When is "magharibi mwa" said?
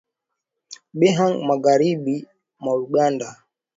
1.49-2.73